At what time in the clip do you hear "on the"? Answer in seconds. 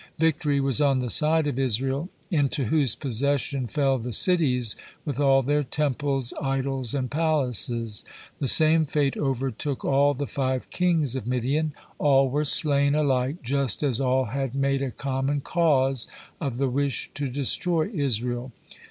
0.81-1.11